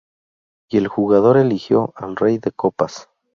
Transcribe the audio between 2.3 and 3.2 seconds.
de Copas.